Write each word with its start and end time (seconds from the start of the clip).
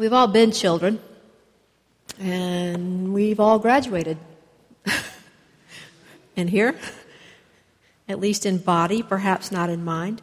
We've 0.00 0.14
all 0.14 0.28
been 0.28 0.50
children, 0.50 0.98
and 2.18 3.12
we've 3.12 3.38
all 3.38 3.58
graduated. 3.58 4.16
and 6.38 6.48
here, 6.48 6.74
at 8.08 8.18
least 8.18 8.46
in 8.46 8.56
body, 8.56 9.02
perhaps 9.02 9.52
not 9.52 9.68
in 9.68 9.84
mind. 9.84 10.22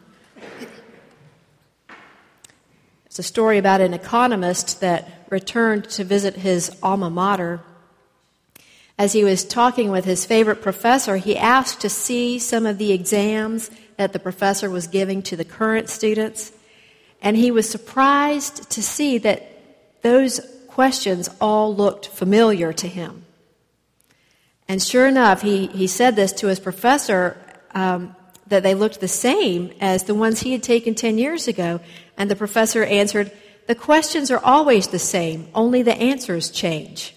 It's 3.06 3.20
a 3.20 3.22
story 3.22 3.56
about 3.56 3.80
an 3.80 3.94
economist 3.94 4.80
that 4.80 5.24
returned 5.30 5.88
to 5.90 6.02
visit 6.02 6.34
his 6.34 6.76
alma 6.82 7.08
mater. 7.08 7.60
As 8.98 9.12
he 9.12 9.22
was 9.22 9.44
talking 9.44 9.92
with 9.92 10.06
his 10.06 10.26
favorite 10.26 10.60
professor, 10.60 11.18
he 11.18 11.36
asked 11.36 11.82
to 11.82 11.88
see 11.88 12.40
some 12.40 12.66
of 12.66 12.78
the 12.78 12.90
exams 12.90 13.70
that 13.96 14.12
the 14.12 14.18
professor 14.18 14.68
was 14.70 14.88
giving 14.88 15.22
to 15.22 15.36
the 15.36 15.44
current 15.44 15.88
students. 15.88 16.50
And 17.22 17.36
he 17.36 17.52
was 17.52 17.70
surprised 17.70 18.70
to 18.70 18.82
see 18.82 19.18
that 19.18 19.47
those 20.02 20.40
questions 20.68 21.28
all 21.40 21.74
looked 21.74 22.08
familiar 22.08 22.72
to 22.72 22.86
him. 22.86 23.24
And 24.68 24.82
sure 24.82 25.06
enough, 25.06 25.42
he, 25.42 25.66
he 25.68 25.86
said 25.86 26.14
this 26.14 26.32
to 26.34 26.46
his 26.46 26.60
professor 26.60 27.36
um, 27.74 28.14
that 28.48 28.62
they 28.62 28.74
looked 28.74 29.00
the 29.00 29.08
same 29.08 29.72
as 29.80 30.04
the 30.04 30.14
ones 30.14 30.40
he 30.40 30.52
had 30.52 30.62
taken 30.62 30.94
10 30.94 31.18
years 31.18 31.48
ago. 31.48 31.80
And 32.16 32.30
the 32.30 32.36
professor 32.36 32.84
answered, 32.84 33.32
The 33.66 33.74
questions 33.74 34.30
are 34.30 34.40
always 34.44 34.88
the 34.88 34.98
same, 34.98 35.48
only 35.54 35.82
the 35.82 35.96
answers 35.96 36.50
change. 36.50 37.14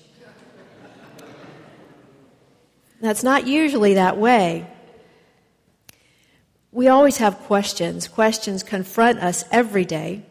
That's 3.02 3.24
not 3.24 3.48
usually 3.48 3.96
that 3.96 4.18
way. 4.18 4.68
We 6.72 6.88
always 6.88 7.18
have 7.18 7.38
questions. 7.40 8.08
Questions 8.08 8.64
confront 8.64 9.20
us 9.20 9.44
every 9.52 9.86
day. 9.86 10.24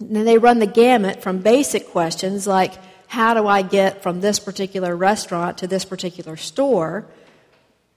And 0.00 0.26
they 0.26 0.38
run 0.38 0.58
the 0.58 0.66
gamut 0.66 1.22
from 1.22 1.38
basic 1.38 1.88
questions 1.88 2.46
like, 2.46 2.74
how 3.08 3.34
do 3.34 3.46
I 3.46 3.62
get 3.62 4.02
from 4.02 4.20
this 4.20 4.38
particular 4.38 4.96
restaurant 4.96 5.58
to 5.58 5.66
this 5.66 5.84
particular 5.84 6.36
store? 6.36 7.06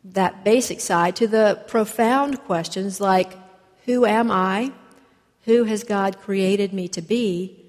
That 0.03 0.43
basic 0.43 0.79
side 0.79 1.15
to 1.17 1.27
the 1.27 1.63
profound 1.67 2.39
questions 2.41 3.01
like, 3.01 3.33
who 3.85 4.05
am 4.05 4.31
I? 4.31 4.71
Who 5.45 5.63
has 5.63 5.83
God 5.83 6.19
created 6.19 6.73
me 6.73 6.87
to 6.89 7.01
be? 7.01 7.59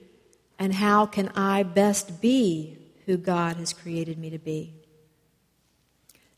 And 0.59 0.75
how 0.75 1.07
can 1.07 1.31
I 1.35 1.63
best 1.63 2.21
be 2.21 2.77
who 3.07 3.17
God 3.17 3.57
has 3.57 3.73
created 3.73 4.19
me 4.19 4.31
to 4.31 4.39
be? 4.39 4.75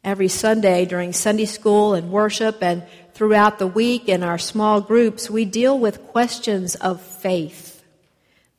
Every 0.05 0.29
Sunday 0.29 0.85
during 0.85 1.13
Sunday 1.13 1.45
school 1.45 1.95
and 1.95 2.11
worship 2.11 2.63
and 2.63 2.85
throughout 3.15 3.59
the 3.59 3.67
week 3.67 4.09
in 4.09 4.23
our 4.23 4.39
small 4.39 4.81
groups, 4.81 5.29
we 5.29 5.45
deal 5.45 5.79
with 5.79 6.07
questions 6.07 6.75
of 6.77 7.01
faith, 7.01 7.72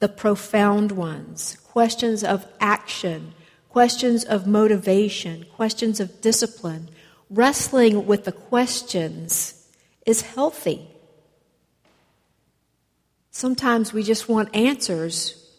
the 0.04 0.09
profound 0.09 0.92
ones, 0.92 1.56
questions 1.64 2.26
of 2.26 2.46
action, 2.59 3.34
questions 3.70 4.26
of 4.26 4.46
motivation, 4.46 5.46
questions 5.56 6.02
of 6.02 6.20
discipline. 6.20 6.90
Wrestling 7.30 8.06
with 8.06 8.26
the 8.26 8.34
questions 8.34 9.66
is 10.06 10.20
healthy. 10.20 10.86
Sometimes 13.31 13.94
we 13.94 14.04
just 14.04 14.28
want 14.28 14.54
answers, 14.54 15.50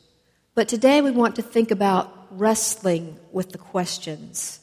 but 0.54 0.68
today 0.68 1.00
we 1.00 1.10
want 1.10 1.36
to 1.36 1.42
think 1.42 1.70
about 1.70 2.26
wrestling 2.30 3.18
with 3.32 3.50
the 3.50 3.56
questions. 3.56 4.60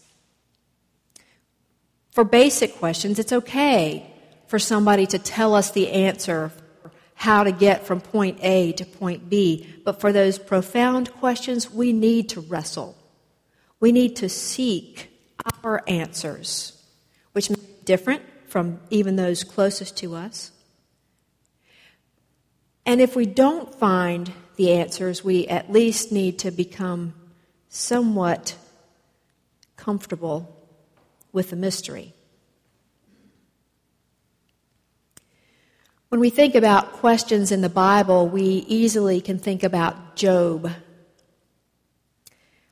For 2.11 2.23
basic 2.23 2.75
questions, 2.75 3.17
it's 3.17 3.33
okay 3.33 4.13
for 4.45 4.59
somebody 4.59 5.07
to 5.07 5.17
tell 5.17 5.55
us 5.55 5.71
the 5.71 5.89
answer 5.89 6.51
how 7.21 7.43
to 7.43 7.51
get 7.51 7.85
from 7.85 8.01
point 8.01 8.39
A 8.41 8.71
to 8.71 8.83
point 8.83 9.29
B. 9.29 9.67
But 9.85 10.01
for 10.01 10.11
those 10.11 10.39
profound 10.39 11.11
questions, 11.13 11.69
we 11.69 11.93
need 11.93 12.29
to 12.29 12.41
wrestle. 12.41 12.97
We 13.79 13.91
need 13.91 14.15
to 14.15 14.27
seek 14.27 15.11
our 15.63 15.83
answers, 15.87 16.83
which 17.33 17.47
may 17.51 17.57
be 17.57 17.85
different 17.85 18.23
from 18.47 18.79
even 18.89 19.17
those 19.17 19.43
closest 19.43 19.97
to 19.97 20.15
us. 20.15 20.51
And 22.87 22.99
if 22.99 23.15
we 23.15 23.27
don't 23.27 23.73
find 23.75 24.33
the 24.55 24.71
answers, 24.71 25.23
we 25.23 25.47
at 25.47 25.71
least 25.71 26.11
need 26.11 26.39
to 26.39 26.49
become 26.49 27.13
somewhat 27.69 28.55
comfortable 29.77 30.57
with 31.31 31.51
the 31.51 31.55
mystery. 31.55 32.15
When 36.11 36.19
we 36.19 36.29
think 36.29 36.55
about 36.55 36.91
questions 36.91 37.53
in 37.53 37.61
the 37.61 37.69
Bible, 37.69 38.27
we 38.27 38.65
easily 38.67 39.21
can 39.21 39.39
think 39.39 39.63
about 39.63 40.17
Job. 40.17 40.69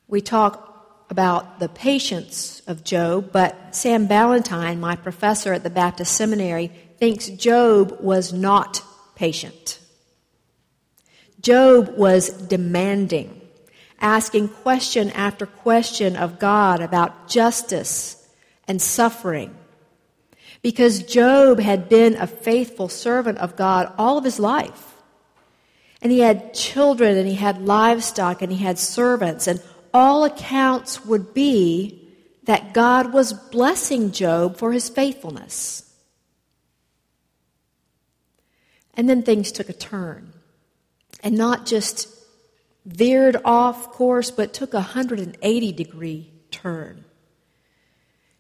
We 0.10 0.20
talk 0.20 1.06
about 1.10 1.62
the 1.62 1.70
patience 1.70 2.62
of 2.68 2.84
Job, 2.84 3.32
but 3.32 3.74
Sam 3.74 4.08
Ballantyne, 4.08 4.82
my 4.82 4.98
professor 4.98 5.54
at 5.54 5.64
the 5.64 5.70
Baptist 5.70 6.18
Seminary, 6.18 6.70
thinks 6.98 7.30
Job 7.30 8.02
was 8.02 8.34
not 8.34 8.84
patient. 9.16 9.80
Job 11.40 11.94
was 11.96 12.28
demanding, 12.28 13.40
asking 14.02 14.50
question 14.50 15.12
after 15.12 15.46
question 15.46 16.18
of 16.18 16.40
God 16.40 16.82
about 16.82 17.30
justice 17.30 18.28
and 18.68 18.82
suffering 18.82 19.56
because 20.62 21.04
Job 21.04 21.60
had 21.60 21.90
been 21.90 22.16
a 22.16 22.28
faithful 22.28 22.90
servant 22.90 23.38
of 23.38 23.56
God 23.56 23.94
all 23.98 24.18
of 24.18 24.24
his 24.24 24.40
life. 24.40 24.96
And 26.02 26.12
he 26.12 26.20
had 26.20 26.54
children 26.54 27.18
and 27.18 27.28
he 27.28 27.36
had 27.36 27.62
livestock 27.62 28.42
and 28.42 28.52
he 28.52 28.64
had 28.64 28.80
servants, 28.80 29.48
and 29.48 29.62
all 29.94 30.24
accounts 30.24 31.06
would 31.06 31.34
be 31.34 32.08
that 32.44 32.74
God 32.74 33.14
was 33.14 33.34
blessing 33.34 34.12
Job 34.12 34.58
for 34.58 34.72
his 34.72 34.90
faithfulness. 34.90 35.84
And 38.94 39.10
then 39.10 39.24
things 39.24 39.52
took 39.52 39.70
a 39.70 39.74
turn. 39.74 40.34
And 41.22 41.38
not 41.38 41.66
just 41.66 42.08
veered 42.86 43.38
off 43.44 43.92
course, 43.92 44.32
but 44.32 44.54
took 44.54 44.74
a 44.74 44.78
180 44.78 45.72
degree 45.74 46.32
turn. 46.50 47.06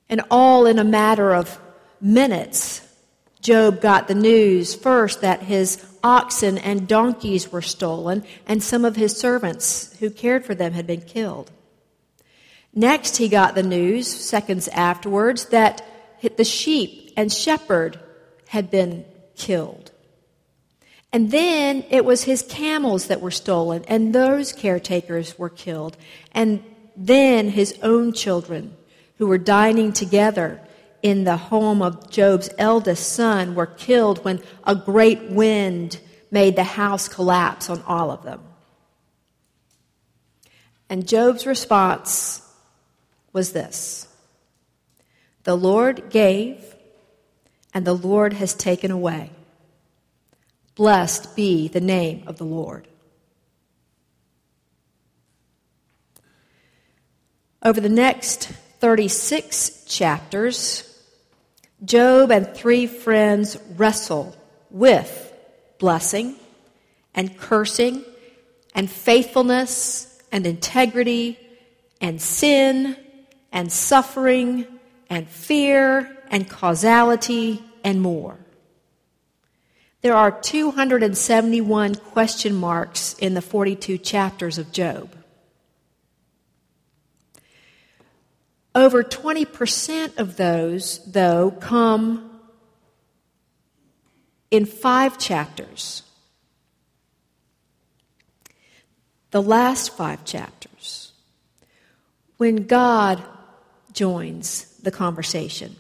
And 0.10 0.22
all 0.32 0.66
in 0.66 0.80
a 0.80 0.84
matter 0.84 1.34
of 1.34 1.60
minutes, 2.02 2.82
Job 3.42 3.82
got 3.82 4.08
the 4.08 4.16
news 4.16 4.76
first 4.76 5.22
that 5.22 5.44
his 5.44 5.86
oxen 6.04 6.58
and 6.58 6.88
donkeys 6.88 7.52
were 7.52 7.62
stolen, 7.62 8.24
and 8.46 8.62
some 8.62 8.84
of 8.86 8.96
his 8.96 9.18
servants 9.18 9.98
who 10.00 10.10
cared 10.10 10.46
for 10.46 10.56
them 10.56 10.74
had 10.74 10.88
been 10.88 11.02
killed. 11.02 11.52
Next, 12.74 13.18
he 13.18 13.30
got 13.30 13.56
the 13.56 13.64
news, 13.64 14.08
seconds 14.08 14.68
afterwards, 14.70 15.46
that 15.48 15.84
the 16.38 16.44
sheep 16.44 17.14
and 17.16 17.32
shepherd 17.32 18.00
had 18.48 18.70
been 18.70 19.06
killed. 19.36 19.92
And 21.12 21.32
then 21.32 21.84
it 21.90 22.06
was 22.06 22.24
his 22.24 22.44
camels 22.44 23.08
that 23.08 23.22
were 23.22 23.32
stolen, 23.32 23.84
and 23.88 24.14
those 24.14 24.54
caretakers 24.54 25.40
were 25.40 25.50
killed. 25.50 25.98
And 26.34 26.64
then 26.96 27.50
his 27.50 27.80
own 27.82 28.14
children, 28.14 28.76
who 29.18 29.26
were 29.26 29.38
dining 29.38 29.92
together, 29.92 30.62
in 31.02 31.24
the 31.24 31.38
home 31.38 31.82
of 31.82 32.10
Job's 32.10 32.50
eldest 32.58 33.14
son 33.14 33.56
were 33.56 33.66
killed 33.66 34.24
when 34.24 34.42
a 34.64 34.76
great 34.76 35.24
wind 35.30 36.00
made 36.32 36.56
the 36.56 36.64
house 36.64 37.08
collapse 37.08 37.70
on 37.70 37.82
all 37.84 38.12
of 38.12 38.24
them. 38.24 38.42
And 40.90 41.08
Job's 41.08 41.46
response 41.46 42.42
was 43.32 43.54
this 43.54 44.08
The 45.44 45.56
Lord 45.56 46.10
gave, 46.10 46.76
and 47.74 47.86
the 47.86 47.94
Lord 47.94 48.34
has 48.34 48.54
taken 48.54 48.92
away. 48.92 49.32
Blessed 50.76 51.36
be 51.36 51.68
the 51.68 51.82
name 51.82 52.24
of 52.26 52.38
the 52.38 52.46
Lord. 52.46 52.88
Over 57.62 57.82
the 57.82 57.90
next 57.90 58.46
36 58.80 59.84
chapters, 59.86 60.89
Job 61.84 62.32
and 62.32 62.54
three 62.54 62.88
friends 62.88 63.58
wrestle 63.78 64.36
with 64.70 65.34
blessing 65.78 66.36
and 67.16 67.38
cursing 67.38 68.04
and 68.76 68.90
faithfulness 68.90 70.22
and 70.32 70.46
integrity 70.46 71.40
and 72.02 72.22
sin 72.22 72.96
and 73.52 73.72
suffering 73.72 74.66
and 75.10 75.28
fear 75.28 76.18
and 76.30 76.50
causality 76.50 77.64
and 77.84 78.02
more. 78.02 78.38
There 80.02 80.16
are 80.16 80.32
271 80.32 81.96
question 81.96 82.56
marks 82.56 83.16
in 83.20 83.34
the 83.34 83.42
42 83.42 83.98
chapters 83.98 84.58
of 84.58 84.72
Job. 84.72 85.14
Over 88.76 89.04
20% 89.04 90.18
of 90.18 90.38
those, 90.38 91.04
though, 91.06 91.52
come 91.52 92.40
in 94.52 94.66
five 94.66 95.18
chapters. 95.18 96.04
the 99.32 99.42
last 99.42 99.96
five 99.96 100.26
chapters, 100.26 101.12
when 102.38 102.68
God 102.68 103.24
joins 103.94 104.78
the 104.78 104.92
conversation. 104.92 105.76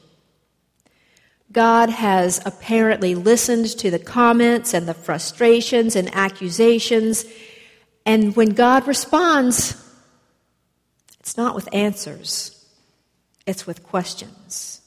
God 1.51 1.89
has 1.89 2.41
apparently 2.45 3.15
listened 3.15 3.65
to 3.79 3.89
the 3.89 3.97
comments 3.97 4.73
and 4.73 4.87
the 4.87 4.93
frustrations 4.93 5.95
and 5.95 6.13
accusations. 6.13 7.25
And 8.05 8.35
when 8.35 8.49
God 8.49 8.87
responds, 8.87 9.75
it's 11.19 11.37
not 11.37 11.55
with 11.55 11.67
answers, 11.73 12.58
it's 13.49 13.65
with 13.65 13.81
questions. 13.81 14.79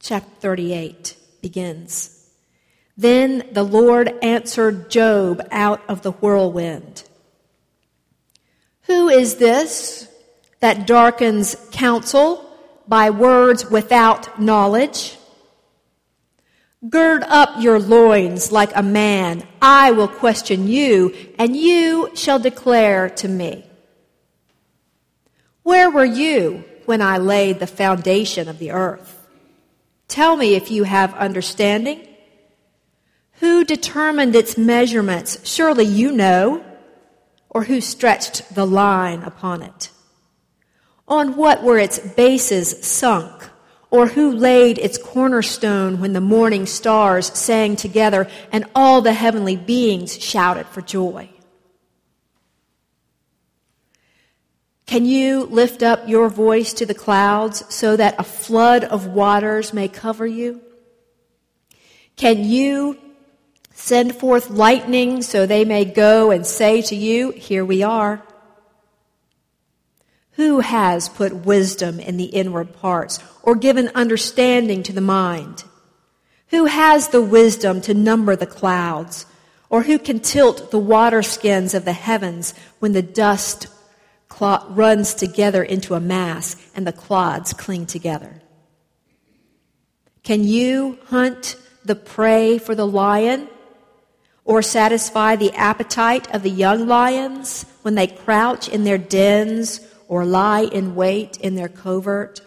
Chapter 0.00 0.28
38 0.40 1.16
begins. 1.40 2.28
Then 2.96 3.44
the 3.52 3.62
Lord 3.62 4.12
answered 4.22 4.90
Job 4.90 5.40
out 5.52 5.88
of 5.88 6.02
the 6.02 6.10
whirlwind. 6.10 7.04
Who 8.82 9.08
is 9.08 9.36
this 9.36 10.08
that 10.58 10.88
darkens 10.88 11.54
counsel 11.70 12.44
by 12.88 13.10
words 13.10 13.70
without 13.70 14.40
knowledge? 14.40 15.16
Gird 16.88 17.22
up 17.22 17.50
your 17.62 17.78
loins 17.78 18.50
like 18.50 18.72
a 18.74 18.82
man. 18.82 19.46
I 19.62 19.92
will 19.92 20.08
question 20.08 20.66
you, 20.66 21.14
and 21.38 21.54
you 21.54 22.10
shall 22.16 22.40
declare 22.40 23.10
to 23.10 23.28
me. 23.28 23.64
Where 25.62 25.88
were 25.88 26.04
you 26.04 26.64
when 26.86 27.02
I 27.02 27.18
laid 27.18 27.60
the 27.60 27.66
foundation 27.66 28.48
of 28.48 28.58
the 28.58 28.70
earth? 28.70 29.16
Tell 30.08 30.36
me 30.36 30.54
if 30.54 30.70
you 30.70 30.84
have 30.84 31.14
understanding. 31.14 32.06
Who 33.34 33.64
determined 33.64 34.34
its 34.34 34.58
measurements? 34.58 35.38
Surely 35.48 35.84
you 35.84 36.12
know. 36.12 36.64
Or 37.48 37.64
who 37.64 37.80
stretched 37.80 38.54
the 38.54 38.66
line 38.66 39.22
upon 39.22 39.62
it? 39.62 39.90
On 41.08 41.36
what 41.36 41.62
were 41.62 41.78
its 41.78 41.98
bases 41.98 42.84
sunk? 42.86 43.48
Or 43.90 44.08
who 44.08 44.30
laid 44.30 44.78
its 44.78 44.98
cornerstone 44.98 46.00
when 46.00 46.12
the 46.12 46.20
morning 46.20 46.66
stars 46.66 47.26
sang 47.36 47.74
together 47.74 48.28
and 48.52 48.64
all 48.74 49.00
the 49.00 49.12
heavenly 49.12 49.56
beings 49.56 50.22
shouted 50.22 50.66
for 50.66 50.80
joy? 50.80 51.28
Can 54.90 55.06
you 55.06 55.44
lift 55.44 55.82
up 55.82 56.08
your 56.08 56.28
voice 56.28 56.72
to 56.74 56.84
the 56.84 56.94
clouds 56.94 57.62
so 57.72 57.96
that 57.96 58.18
a 58.18 58.24
flood 58.24 58.82
of 58.84 59.06
waters 59.06 59.72
may 59.72 59.88
cover 59.88 60.26
you? 60.26 60.60
Can 62.16 62.44
you 62.44 62.98
Send 63.80 64.14
forth 64.14 64.50
lightning 64.50 65.22
so 65.22 65.46
they 65.46 65.64
may 65.64 65.86
go 65.86 66.30
and 66.30 66.46
say 66.46 66.82
to 66.82 66.94
you, 66.94 67.30
Here 67.30 67.64
we 67.64 67.82
are. 67.82 68.22
Who 70.32 70.60
has 70.60 71.08
put 71.08 71.46
wisdom 71.46 71.98
in 71.98 72.18
the 72.18 72.26
inward 72.26 72.74
parts 72.74 73.18
or 73.42 73.56
given 73.56 73.90
understanding 73.94 74.82
to 74.82 74.92
the 74.92 75.00
mind? 75.00 75.64
Who 76.48 76.66
has 76.66 77.08
the 77.08 77.22
wisdom 77.22 77.80
to 77.82 77.94
number 77.94 78.36
the 78.36 78.46
clouds? 78.46 79.24
Or 79.70 79.84
who 79.84 79.98
can 79.98 80.20
tilt 80.20 80.70
the 80.70 80.78
water 80.78 81.22
skins 81.22 81.72
of 81.72 81.86
the 81.86 81.94
heavens 81.94 82.52
when 82.80 82.92
the 82.92 83.02
dust 83.02 83.66
runs 84.40 85.14
together 85.14 85.62
into 85.62 85.94
a 85.94 86.00
mass 86.00 86.56
and 86.74 86.86
the 86.86 86.92
clods 86.92 87.52
cling 87.52 87.86
together? 87.86 88.40
Can 90.22 90.44
you 90.44 90.98
hunt 91.06 91.56
the 91.84 91.94
prey 91.94 92.58
for 92.58 92.74
the 92.74 92.86
lion 92.86 93.48
or 94.44 94.62
satisfy 94.62 95.36
the 95.36 95.52
appetite 95.52 96.32
of 96.34 96.42
the 96.42 96.50
young 96.50 96.86
lions 96.86 97.64
when 97.82 97.94
they 97.94 98.06
crouch 98.06 98.68
in 98.68 98.84
their 98.84 98.98
dens 98.98 99.80
or 100.08 100.24
lie 100.24 100.62
in 100.62 100.94
wait 100.94 101.36
in 101.38 101.54
their 101.54 101.68
covert? 101.68 102.42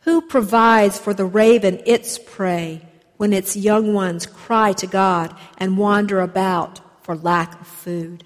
Who 0.00 0.22
provides 0.22 0.98
for 0.98 1.12
the 1.14 1.26
raven 1.26 1.80
its 1.86 2.18
prey 2.18 2.82
when 3.16 3.32
its 3.32 3.56
young 3.56 3.92
ones 3.92 4.26
cry 4.26 4.72
to 4.74 4.86
God 4.86 5.36
and 5.58 5.76
wander 5.76 6.20
about 6.20 6.80
for 7.02 7.16
lack 7.16 7.60
of 7.60 7.66
food? 7.66 8.24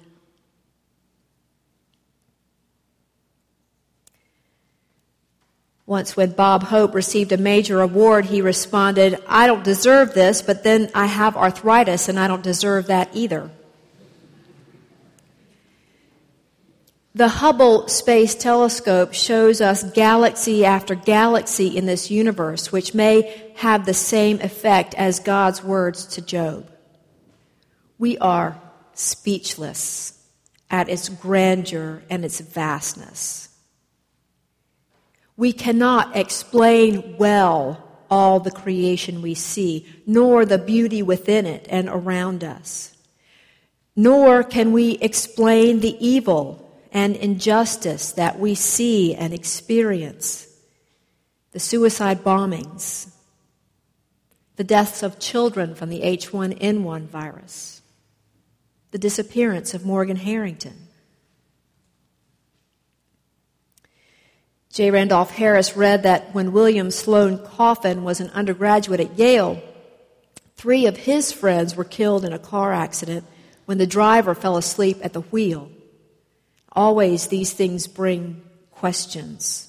Once, 5.84 6.16
when 6.16 6.30
Bob 6.30 6.64
Hope 6.64 6.94
received 6.94 7.32
a 7.32 7.36
major 7.36 7.80
award, 7.80 8.26
he 8.26 8.40
responded, 8.40 9.20
I 9.26 9.46
don't 9.46 9.64
deserve 9.64 10.14
this, 10.14 10.40
but 10.40 10.62
then 10.62 10.90
I 10.94 11.06
have 11.06 11.36
arthritis 11.36 12.08
and 12.08 12.18
I 12.18 12.28
don't 12.28 12.42
deserve 12.42 12.86
that 12.86 13.10
either. 13.12 13.50
The 17.14 17.28
Hubble 17.28 17.88
Space 17.88 18.34
Telescope 18.34 19.12
shows 19.12 19.60
us 19.60 19.82
galaxy 19.92 20.64
after 20.64 20.94
galaxy 20.94 21.76
in 21.76 21.84
this 21.84 22.10
universe, 22.10 22.72
which 22.72 22.94
may 22.94 23.52
have 23.56 23.84
the 23.84 23.92
same 23.92 24.40
effect 24.40 24.94
as 24.94 25.20
God's 25.20 25.62
words 25.62 26.06
to 26.06 26.22
Job. 26.22 26.70
We 27.98 28.16
are 28.16 28.58
speechless 28.94 30.18
at 30.70 30.88
its 30.88 31.10
grandeur 31.10 32.02
and 32.08 32.24
its 32.24 32.40
vastness. 32.40 33.50
We 35.36 35.52
cannot 35.52 36.16
explain 36.16 37.16
well 37.18 37.88
all 38.10 38.40
the 38.40 38.50
creation 38.50 39.22
we 39.22 39.34
see, 39.34 39.86
nor 40.06 40.44
the 40.44 40.58
beauty 40.58 41.02
within 41.02 41.46
it 41.46 41.66
and 41.70 41.88
around 41.88 42.44
us. 42.44 42.94
Nor 43.96 44.44
can 44.44 44.72
we 44.72 44.92
explain 44.98 45.80
the 45.80 45.96
evil 46.06 46.78
and 46.92 47.16
injustice 47.16 48.12
that 48.12 48.38
we 48.38 48.54
see 48.54 49.14
and 49.14 49.32
experience. 49.32 50.46
The 51.52 51.60
suicide 51.60 52.22
bombings, 52.22 53.10
the 54.56 54.64
deaths 54.64 55.02
of 55.02 55.18
children 55.18 55.74
from 55.74 55.88
the 55.88 56.02
H1N1 56.02 57.06
virus, 57.06 57.82
the 58.90 58.98
disappearance 58.98 59.72
of 59.72 59.86
Morgan 59.86 60.16
Harrington, 60.16 60.81
J. 64.72 64.90
Randolph 64.90 65.32
Harris 65.32 65.76
read 65.76 66.04
that 66.04 66.34
when 66.34 66.52
William 66.52 66.90
Sloane 66.90 67.38
Coffin 67.44 68.04
was 68.04 68.20
an 68.20 68.30
undergraduate 68.30 69.00
at 69.00 69.18
Yale, 69.18 69.62
three 70.56 70.86
of 70.86 70.96
his 70.96 71.30
friends 71.30 71.76
were 71.76 71.84
killed 71.84 72.24
in 72.24 72.32
a 72.32 72.38
car 72.38 72.72
accident 72.72 73.26
when 73.66 73.76
the 73.76 73.86
driver 73.86 74.34
fell 74.34 74.56
asleep 74.56 74.96
at 75.02 75.12
the 75.12 75.20
wheel. 75.20 75.70
Always 76.72 77.26
these 77.26 77.52
things 77.52 77.86
bring 77.86 78.40
questions. 78.70 79.68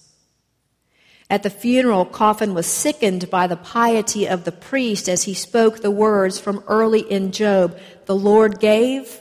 At 1.29 1.43
the 1.43 1.49
funeral, 1.49 2.05
Coffin 2.05 2.53
was 2.53 2.65
sickened 2.65 3.29
by 3.29 3.47
the 3.47 3.57
piety 3.57 4.25
of 4.25 4.45
the 4.45 4.53
priest 4.53 5.09
as 5.09 5.23
he 5.23 5.33
spoke 5.33 5.81
the 5.81 5.91
words 5.91 6.39
from 6.39 6.63
early 6.65 7.01
in 7.01 7.33
Job 7.33 7.77
The 8.05 8.15
Lord 8.15 8.61
gave, 8.61 9.19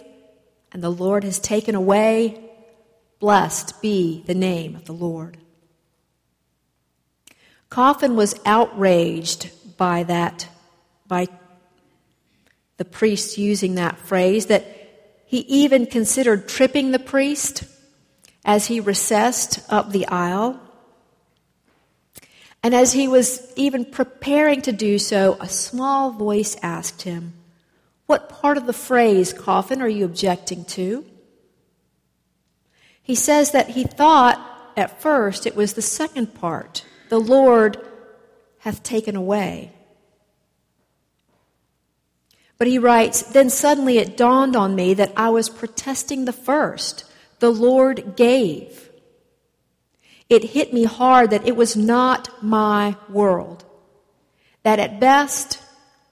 and 0.71 0.81
the 0.81 0.91
Lord 0.91 1.25
has 1.25 1.41
taken 1.41 1.75
away. 1.75 2.51
Blessed 3.19 3.83
be 3.83 4.23
the 4.29 4.35
name 4.35 4.77
of 4.77 4.85
the 4.85 4.93
Lord. 4.93 5.39
Coffin 7.73 8.17
was 8.17 8.39
outraged 8.45 9.51
by 9.79 10.03
that, 10.03 10.47
by 11.07 11.27
the 12.77 12.85
priest 12.85 13.39
using 13.39 13.77
that 13.77 13.99
phrase, 13.99 14.45
that 14.45 14.67
he 15.25 15.39
even 15.39 15.87
considered 15.87 16.51
tripping 16.51 16.91
the 16.91 16.99
priest 16.99 17.65
as 18.45 18.67
he 18.67 18.79
recessed 18.79 19.61
up 19.73 19.91
the 19.91 20.07
aisle. 20.09 20.61
And 22.63 22.75
as 22.75 22.93
he 22.93 23.09
was 23.09 23.51
even 23.57 23.87
preparing 23.87 24.61
to 24.61 24.73
do 24.73 24.99
so, 24.99 25.39
a 25.41 25.49
small 25.49 26.11
voice 26.11 26.59
asked 26.63 27.01
him, 27.01 27.33
What 28.05 28.29
part 28.29 28.59
of 28.59 28.67
the 28.67 28.75
phrase, 28.75 29.33
coffin, 29.33 29.81
are 29.81 29.89
you 29.89 30.05
objecting 30.05 30.67
to? 30.67 31.07
He 33.03 33.15
says 33.15 33.53
that 33.53 33.71
he 33.71 33.85
thought 33.85 34.75
at 34.77 35.01
first 35.01 35.47
it 35.47 35.57
was 35.57 35.73
the 35.73 35.81
second 35.81 36.35
part 36.35 36.85
the 37.13 37.21
Lord 37.21 37.77
hath 38.61 38.83
taken 38.83 39.17
away. 39.17 39.71
But 42.57 42.69
he 42.69 42.79
writes, 42.79 43.21
Then 43.21 43.51
suddenly 43.51 43.99
it 43.99 44.17
dawned 44.17 44.57
on 44.57 44.75
me 44.75 44.95
that 44.95 45.13
I 45.15 45.29
was 45.29 45.51
protesting 45.51 46.25
the 46.25 46.33
first. 46.33 47.05
The 47.41 47.51
Lord 47.51 48.17
gave. 48.17 48.89
It 50.31 50.43
hit 50.43 50.73
me 50.73 50.85
hard 50.85 51.33
that 51.33 51.47
it 51.47 51.55
was 51.55 51.77
not 51.77 52.43
my 52.43 52.97
world. 53.11 53.63
That 54.63 54.79
at 54.79 54.99
best, 54.99 55.59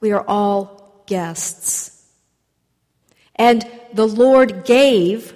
we 0.00 0.12
are 0.12 0.26
all 0.28 1.02
guests. 1.06 2.04
And 3.36 3.66
the 3.94 4.06
Lord 4.06 4.66
gave 4.66 5.34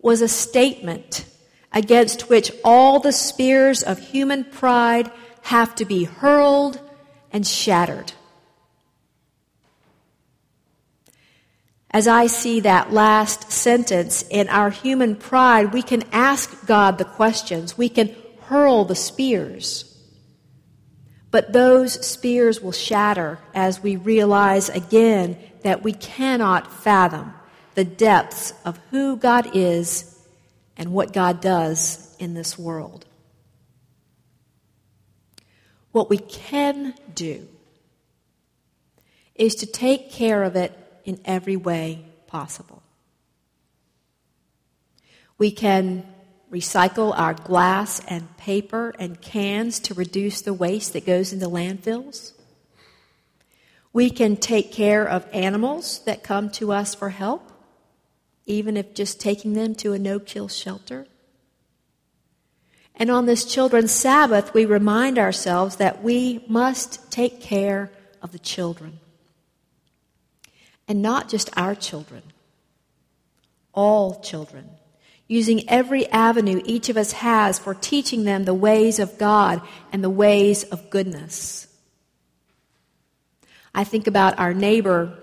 was 0.00 0.22
a 0.22 0.28
statement 0.28 1.26
against 1.74 2.30
which 2.30 2.50
all 2.64 3.00
the 3.00 3.12
spears 3.12 3.82
of 3.82 3.98
human 3.98 4.44
pride 4.44 5.10
have 5.42 5.74
to 5.74 5.84
be 5.84 6.04
hurled 6.04 6.80
and 7.30 7.46
shattered. 7.46 8.14
as 11.94 12.08
I 12.08 12.26
see 12.26 12.58
that 12.58 12.92
last 12.92 13.52
sentence 13.52 14.24
in 14.28 14.48
our 14.48 14.70
human 14.70 15.14
pride, 15.14 15.72
we 15.72 15.80
can 15.80 16.02
ask 16.10 16.66
God 16.66 16.98
the 16.98 17.04
questions. 17.04 17.78
We 17.78 17.88
can 17.88 18.12
hurl 18.46 18.84
the 18.84 18.96
spears. 18.96 19.96
But 21.30 21.52
those 21.52 22.04
spears 22.04 22.60
will 22.60 22.72
shatter 22.72 23.38
as 23.54 23.80
we 23.80 23.94
realize 23.94 24.68
again 24.68 25.38
that 25.62 25.84
we 25.84 25.92
cannot 25.92 26.72
fathom 26.72 27.32
the 27.76 27.84
depths 27.84 28.52
of 28.64 28.80
who 28.90 29.16
God 29.16 29.54
is 29.54 30.13
and 30.76 30.92
what 30.92 31.12
God 31.12 31.40
does 31.40 32.14
in 32.18 32.34
this 32.34 32.58
world. 32.58 33.06
What 35.92 36.10
we 36.10 36.18
can 36.18 36.94
do 37.14 37.46
is 39.34 39.54
to 39.56 39.66
take 39.66 40.10
care 40.10 40.42
of 40.42 40.56
it 40.56 40.72
in 41.04 41.20
every 41.24 41.56
way 41.56 42.04
possible. 42.26 42.82
We 45.38 45.50
can 45.50 46.06
recycle 46.50 47.16
our 47.18 47.34
glass 47.34 48.00
and 48.06 48.36
paper 48.36 48.94
and 48.98 49.20
cans 49.20 49.80
to 49.80 49.94
reduce 49.94 50.40
the 50.40 50.54
waste 50.54 50.92
that 50.92 51.04
goes 51.04 51.32
into 51.32 51.46
landfills. 51.46 52.32
We 53.92 54.10
can 54.10 54.36
take 54.36 54.72
care 54.72 55.04
of 55.06 55.26
animals 55.32 56.00
that 56.04 56.22
come 56.22 56.50
to 56.50 56.72
us 56.72 56.94
for 56.94 57.10
help, 57.10 57.50
even 58.46 58.76
if 58.76 58.94
just 58.94 59.20
taking 59.20 59.54
them 59.54 59.74
to 59.76 59.92
a 59.92 59.98
no 59.98 60.18
kill 60.18 60.48
shelter. 60.48 61.06
And 62.96 63.10
on 63.10 63.26
this 63.26 63.44
Children's 63.44 63.92
Sabbath, 63.92 64.54
we 64.54 64.64
remind 64.64 65.18
ourselves 65.18 65.76
that 65.76 66.02
we 66.02 66.44
must 66.46 67.10
take 67.10 67.40
care 67.40 67.90
of 68.22 68.32
the 68.32 68.38
children. 68.38 69.00
And 70.86 71.02
not 71.02 71.28
just 71.28 71.50
our 71.56 71.74
children, 71.74 72.22
all 73.72 74.20
children, 74.20 74.70
using 75.26 75.68
every 75.68 76.06
avenue 76.10 76.60
each 76.64 76.88
of 76.88 76.96
us 76.96 77.12
has 77.12 77.58
for 77.58 77.74
teaching 77.74 78.24
them 78.24 78.44
the 78.44 78.54
ways 78.54 78.98
of 78.98 79.18
God 79.18 79.62
and 79.90 80.04
the 80.04 80.10
ways 80.10 80.62
of 80.64 80.90
goodness. 80.90 81.66
I 83.74 83.82
think 83.82 84.06
about 84.06 84.38
our 84.38 84.54
neighbor 84.54 85.18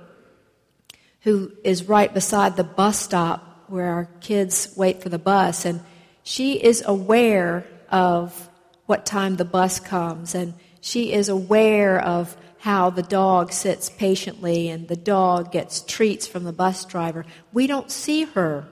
who 1.21 1.51
is 1.63 1.87
right 1.87 2.13
beside 2.13 2.55
the 2.55 2.63
bus 2.63 2.99
stop 2.99 3.65
where 3.67 3.87
our 3.87 4.05
kids 4.19 4.73
wait 4.75 5.01
for 5.01 5.09
the 5.09 5.19
bus, 5.19 5.65
and 5.65 5.81
she 6.23 6.53
is 6.53 6.83
aware 6.85 7.65
of 7.89 8.49
what 8.85 9.05
time 9.05 9.37
the 9.37 9.45
bus 9.45 9.79
comes, 9.79 10.35
and 10.35 10.53
she 10.81 11.13
is 11.13 11.29
aware 11.29 11.99
of 12.01 12.35
how 12.59 12.89
the 12.89 13.01
dog 13.01 13.51
sits 13.51 13.89
patiently 13.89 14.69
and 14.69 14.87
the 14.87 14.95
dog 14.95 15.51
gets 15.51 15.81
treats 15.81 16.27
from 16.27 16.43
the 16.43 16.53
bus 16.53 16.85
driver. 16.85 17.25
We 17.51 17.65
don't 17.65 17.89
see 17.89 18.25
her, 18.25 18.67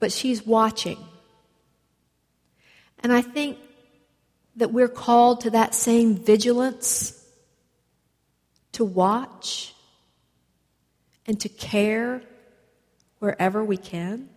but 0.00 0.10
she's 0.10 0.44
watching. 0.44 0.98
And 3.00 3.12
I 3.12 3.20
think 3.20 3.58
that 4.56 4.72
we're 4.72 4.88
called 4.88 5.42
to 5.42 5.50
that 5.50 5.74
same 5.74 6.16
vigilance 6.16 7.24
to 8.72 8.84
watch 8.84 9.74
and 11.26 11.40
to 11.40 11.48
care 11.48 12.22
wherever 13.18 13.64
we 13.64 13.76
can. 13.76 14.28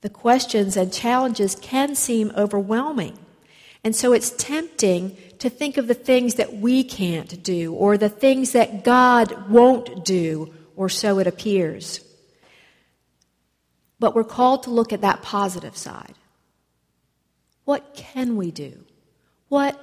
The 0.00 0.10
questions 0.10 0.76
and 0.76 0.92
challenges 0.92 1.54
can 1.54 1.94
seem 1.94 2.32
overwhelming. 2.36 3.18
And 3.82 3.94
so 3.96 4.12
it's 4.12 4.30
tempting 4.30 5.16
to 5.38 5.50
think 5.50 5.76
of 5.76 5.88
the 5.88 5.94
things 5.94 6.34
that 6.34 6.54
we 6.54 6.84
can't 6.84 7.42
do 7.42 7.74
or 7.74 7.96
the 7.96 8.08
things 8.08 8.52
that 8.52 8.84
God 8.84 9.50
won't 9.50 10.04
do, 10.04 10.52
or 10.76 10.88
so 10.88 11.18
it 11.18 11.26
appears. 11.26 12.00
But 13.98 14.14
we're 14.14 14.24
called 14.24 14.62
to 14.64 14.70
look 14.70 14.92
at 14.92 15.00
that 15.02 15.22
positive 15.22 15.76
side. 15.76 16.14
What 17.64 17.94
can 17.94 18.36
we 18.36 18.50
do? 18.50 18.84
What 19.48 19.78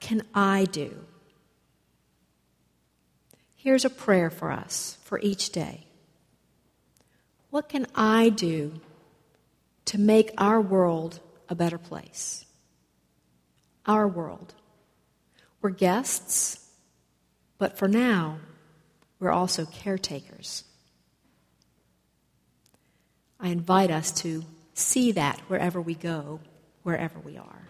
can 0.00 0.22
I 0.34 0.64
do? 0.64 1.04
Here's 3.62 3.84
a 3.84 3.90
prayer 3.90 4.30
for 4.30 4.50
us 4.50 4.98
for 5.04 5.18
each 5.20 5.50
day. 5.50 5.84
What 7.50 7.68
can 7.68 7.86
I 7.94 8.28
do 8.28 8.80
to 9.86 9.98
make 9.98 10.32
our 10.38 10.60
world 10.60 11.20
a 11.48 11.54
better 11.54 11.78
place? 11.78 12.46
our 13.86 14.06
world. 14.06 14.54
We're 15.60 15.70
guests, 15.70 16.64
but 17.58 17.76
for 17.76 17.88
now, 17.88 18.38
we're 19.18 19.32
also 19.32 19.66
caretakers. 19.66 20.64
I 23.38 23.48
invite 23.48 23.90
us 23.90 24.12
to 24.22 24.44
see 24.74 25.12
that 25.12 25.40
wherever 25.48 25.80
we 25.80 25.94
go, 25.94 26.40
wherever 26.82 27.18
we 27.18 27.36
are. 27.36 27.68